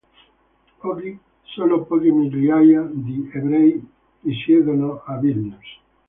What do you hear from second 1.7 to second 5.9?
poche migliaia di ebrei risiedono a Vilnius.